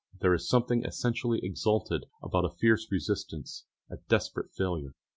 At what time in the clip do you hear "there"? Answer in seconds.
0.19-0.33